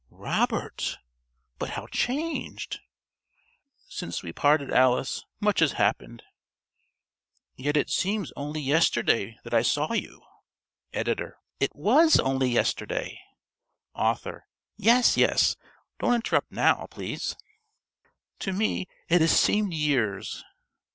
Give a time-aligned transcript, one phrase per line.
[0.09, 0.97] "Robert!
[1.59, 2.79] But how changed!"
[3.87, 6.23] "Since we parted, Alice, much has happened."
[7.55, 10.23] "Yet it seems only yesterday that I saw you!"
[10.91, 13.21] (~Editor.~ It ~WAS~ only yesterday.
[13.93, 15.55] ~Author.~ Yes, yes.
[15.99, 17.35] Don't interrupt now, please.)
[18.39, 20.43] "To me it has seemed years."